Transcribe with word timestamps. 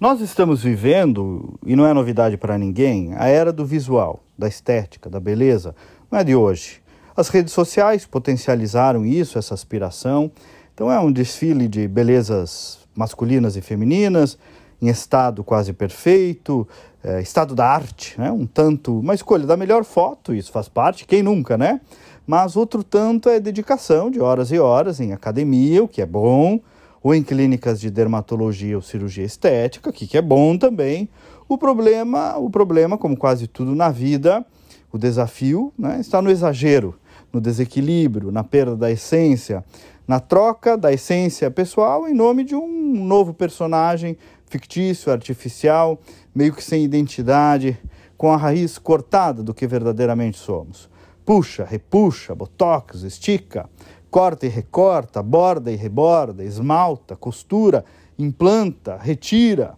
Nós 0.00 0.20
estamos 0.20 0.62
vivendo, 0.62 1.58
e 1.66 1.74
não 1.74 1.84
é 1.84 1.92
novidade 1.92 2.36
para 2.36 2.56
ninguém, 2.56 3.14
a 3.16 3.26
era 3.26 3.52
do 3.52 3.66
visual, 3.66 4.20
da 4.38 4.46
estética, 4.46 5.10
da 5.10 5.18
beleza. 5.18 5.74
Não 6.08 6.20
é 6.20 6.22
de 6.22 6.36
hoje. 6.36 6.80
As 7.16 7.28
redes 7.28 7.52
sociais 7.52 8.06
potencializaram 8.06 9.04
isso, 9.04 9.40
essa 9.40 9.54
aspiração. 9.54 10.30
Então 10.72 10.88
é 10.88 11.00
um 11.00 11.10
desfile 11.10 11.66
de 11.66 11.88
belezas 11.88 12.78
masculinas 12.94 13.56
e 13.56 13.60
femininas, 13.60 14.38
em 14.80 14.86
estado 14.86 15.42
quase 15.42 15.72
perfeito, 15.72 16.66
é, 17.02 17.20
estado 17.20 17.56
da 17.56 17.66
arte, 17.66 18.14
né? 18.20 18.30
um 18.30 18.46
tanto, 18.46 19.00
uma 19.00 19.16
escolha 19.16 19.48
da 19.48 19.56
melhor 19.56 19.82
foto, 19.82 20.32
isso 20.32 20.52
faz 20.52 20.68
parte, 20.68 21.06
quem 21.06 21.24
nunca, 21.24 21.58
né? 21.58 21.80
Mas 22.24 22.54
outro 22.54 22.84
tanto 22.84 23.28
é 23.28 23.40
dedicação 23.40 24.12
de 24.12 24.20
horas 24.20 24.52
e 24.52 24.60
horas 24.60 25.00
em 25.00 25.12
academia, 25.12 25.82
o 25.82 25.88
que 25.88 26.00
é 26.00 26.06
bom, 26.06 26.60
ou 27.02 27.14
em 27.14 27.22
clínicas 27.22 27.80
de 27.80 27.90
dermatologia 27.90 28.76
ou 28.76 28.82
cirurgia 28.82 29.24
estética, 29.24 29.92
que, 29.92 30.06
que 30.06 30.18
é 30.18 30.22
bom 30.22 30.56
também. 30.56 31.08
O 31.48 31.56
problema, 31.56 32.36
o 32.36 32.50
problema, 32.50 32.98
como 32.98 33.16
quase 33.16 33.46
tudo 33.46 33.74
na 33.74 33.88
vida, 33.88 34.44
o 34.92 34.98
desafio 34.98 35.72
né, 35.78 35.98
está 36.00 36.20
no 36.20 36.30
exagero, 36.30 36.94
no 37.32 37.40
desequilíbrio, 37.40 38.30
na 38.30 38.44
perda 38.44 38.76
da 38.76 38.90
essência, 38.90 39.64
na 40.06 40.20
troca 40.20 40.76
da 40.76 40.92
essência 40.92 41.50
pessoal 41.50 42.08
em 42.08 42.14
nome 42.14 42.44
de 42.44 42.54
um 42.54 43.04
novo 43.04 43.34
personagem 43.34 44.16
fictício, 44.46 45.12
artificial, 45.12 46.00
meio 46.34 46.54
que 46.54 46.64
sem 46.64 46.82
identidade, 46.82 47.78
com 48.16 48.32
a 48.32 48.36
raiz 48.36 48.78
cortada 48.78 49.42
do 49.42 49.54
que 49.54 49.66
verdadeiramente 49.66 50.38
somos. 50.38 50.88
Puxa, 51.24 51.64
repuxa, 51.64 52.34
botox, 52.34 53.02
estica, 53.02 53.68
corta 54.10 54.46
e 54.46 54.48
recorta, 54.48 55.22
borda 55.22 55.70
e 55.70 55.76
reborda, 55.76 56.44
esmalta, 56.44 57.16
costura, 57.16 57.84
implanta, 58.18 58.96
retira. 58.96 59.76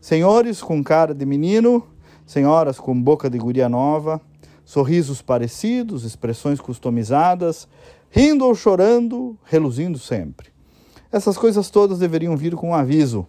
Senhores 0.00 0.62
com 0.62 0.82
cara 0.82 1.14
de 1.14 1.24
menino, 1.24 1.86
senhoras 2.26 2.78
com 2.78 3.00
boca 3.00 3.30
de 3.30 3.38
guria 3.38 3.68
nova, 3.68 4.20
sorrisos 4.64 5.22
parecidos, 5.22 6.04
expressões 6.04 6.60
customizadas, 6.60 7.68
rindo 8.10 8.46
ou 8.46 8.54
chorando, 8.54 9.38
reluzindo 9.44 9.98
sempre. 9.98 10.48
Essas 11.10 11.38
coisas 11.38 11.70
todas 11.70 11.98
deveriam 11.98 12.36
vir 12.36 12.54
com 12.54 12.70
um 12.70 12.74
aviso. 12.74 13.26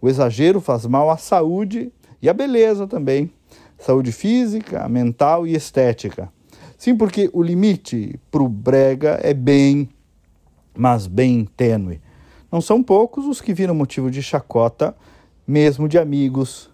O 0.00 0.08
exagero 0.08 0.60
faz 0.60 0.86
mal 0.86 1.10
à 1.10 1.16
saúde 1.16 1.92
e 2.20 2.28
à 2.28 2.32
beleza 2.32 2.86
também. 2.86 3.30
Saúde 3.78 4.10
física, 4.10 4.88
mental 4.88 5.46
e 5.46 5.54
estética. 5.54 6.32
Sim, 6.76 6.94
porque 6.96 7.30
o 7.32 7.42
limite 7.42 8.18
para 8.30 8.42
o 8.42 8.48
brega 8.48 9.18
é 9.22 9.32
bem, 9.32 9.88
mas 10.76 11.06
bem 11.06 11.48
tênue. 11.56 12.00
Não 12.52 12.60
são 12.60 12.82
poucos 12.82 13.24
os 13.24 13.40
que 13.40 13.54
viram 13.54 13.74
motivo 13.74 14.10
de 14.10 14.22
chacota, 14.22 14.94
mesmo 15.46 15.88
de 15.88 15.98
amigos, 15.98 16.70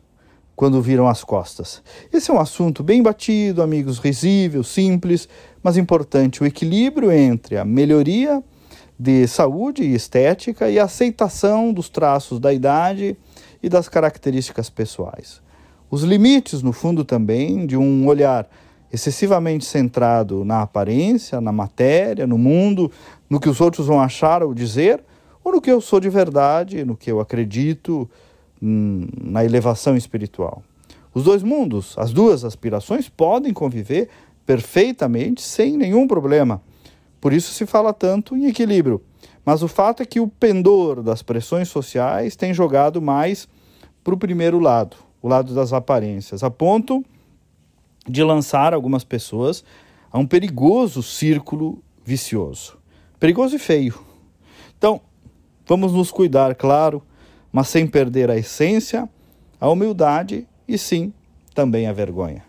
quando 0.54 0.82
viram 0.82 1.08
as 1.08 1.24
costas. 1.24 1.82
Esse 2.12 2.30
é 2.30 2.34
um 2.34 2.40
assunto 2.40 2.82
bem 2.82 3.02
batido, 3.02 3.62
amigos, 3.62 3.98
risível, 3.98 4.62
simples, 4.62 5.28
mas 5.62 5.76
importante. 5.76 6.42
O 6.42 6.46
equilíbrio 6.46 7.10
entre 7.10 7.56
a 7.56 7.64
melhoria 7.64 8.42
de 8.98 9.26
saúde 9.26 9.82
e 9.82 9.94
estética 9.94 10.70
e 10.70 10.78
a 10.78 10.84
aceitação 10.84 11.72
dos 11.72 11.88
traços 11.88 12.38
da 12.38 12.52
idade 12.52 13.16
e 13.62 13.68
das 13.68 13.88
características 13.88 14.68
pessoais. 14.68 15.40
Os 15.90 16.02
limites, 16.02 16.62
no 16.62 16.72
fundo, 16.72 17.04
também 17.04 17.66
de 17.66 17.76
um 17.76 18.06
olhar 18.06 18.48
excessivamente 18.92 19.64
centrado 19.64 20.44
na 20.44 20.62
aparência, 20.62 21.40
na 21.40 21.50
matéria, 21.50 22.26
no 22.26 22.36
mundo, 22.36 22.90
no 23.28 23.40
que 23.40 23.48
os 23.48 23.60
outros 23.60 23.86
vão 23.86 24.00
achar 24.00 24.42
ou 24.42 24.52
dizer, 24.52 25.02
ou 25.42 25.52
no 25.52 25.60
que 25.60 25.70
eu 25.70 25.80
sou 25.80 25.98
de 25.98 26.10
verdade, 26.10 26.84
no 26.84 26.94
que 26.94 27.10
eu 27.10 27.18
acredito, 27.18 28.08
hum, 28.62 29.08
na 29.18 29.44
elevação 29.44 29.96
espiritual. 29.96 30.62
Os 31.14 31.24
dois 31.24 31.42
mundos, 31.42 31.94
as 31.96 32.12
duas 32.12 32.44
aspirações 32.44 33.08
podem 33.08 33.52
conviver 33.52 34.08
perfeitamente 34.44 35.40
sem 35.40 35.76
nenhum 35.76 36.06
problema. 36.06 36.60
Por 37.20 37.32
isso 37.32 37.52
se 37.52 37.64
fala 37.64 37.92
tanto 37.92 38.36
em 38.36 38.46
equilíbrio. 38.46 39.00
Mas 39.44 39.62
o 39.62 39.68
fato 39.68 40.02
é 40.02 40.06
que 40.06 40.20
o 40.20 40.28
pendor 40.28 41.02
das 41.02 41.22
pressões 41.22 41.68
sociais 41.68 42.36
tem 42.36 42.52
jogado 42.52 43.00
mais 43.00 43.48
para 44.04 44.14
o 44.14 44.18
primeiro 44.18 44.58
lado, 44.58 44.96
o 45.20 45.28
lado 45.28 45.54
das 45.54 45.72
aparências, 45.72 46.42
a 46.42 46.50
ponto 46.50 47.04
de 48.06 48.22
lançar 48.22 48.74
algumas 48.74 49.04
pessoas 49.04 49.64
a 50.10 50.18
um 50.18 50.26
perigoso 50.26 51.02
círculo 51.02 51.82
vicioso. 52.04 52.76
Perigoso 53.18 53.56
e 53.56 53.58
feio. 53.58 53.98
Então, 54.76 55.00
vamos 55.66 55.92
nos 55.92 56.10
cuidar, 56.10 56.54
claro, 56.54 57.02
mas 57.52 57.68
sem 57.68 57.86
perder 57.86 58.30
a 58.30 58.36
essência, 58.36 59.08
a 59.60 59.70
humildade 59.70 60.46
e 60.66 60.76
sim, 60.76 61.12
também 61.54 61.86
a 61.86 61.92
vergonha. 61.92 62.44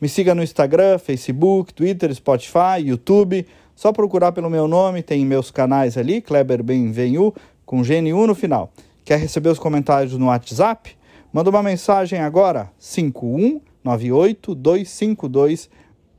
Me 0.00 0.08
siga 0.08 0.34
no 0.34 0.42
Instagram, 0.42 0.98
Facebook, 0.98 1.72
Twitter, 1.72 2.14
Spotify, 2.14 2.80
YouTube. 2.84 3.46
Só 3.74 3.92
procurar 3.92 4.32
pelo 4.32 4.50
meu 4.50 4.68
nome, 4.68 5.02
tem 5.02 5.24
meus 5.24 5.50
canais 5.50 5.96
ali, 5.96 6.20
Kleber 6.20 6.62
Benvenu, 6.62 7.34
com 7.64 7.82
GNU 7.82 8.26
no 8.26 8.34
final. 8.34 8.70
Quer 9.04 9.18
receber 9.18 9.48
os 9.48 9.58
comentários 9.58 10.12
no 10.16 10.26
WhatsApp? 10.26 10.96
Manda 11.32 11.50
uma 11.50 11.62
mensagem 11.62 12.20
agora, 12.20 12.70
51 12.78 13.60
98 13.86 14.54
252 14.54 15.70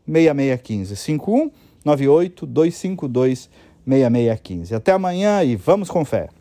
6615. 0.07 0.95
51 0.95 1.51
98 1.83 2.45
252 2.45 3.49
6615. 3.85 4.75
Até 4.75 4.91
amanhã 4.93 5.43
e 5.43 5.55
vamos 5.55 5.89
com 5.89 6.05
fé. 6.05 6.29